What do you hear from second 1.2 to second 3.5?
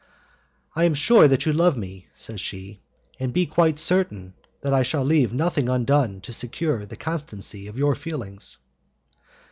that you love me," says she, "and be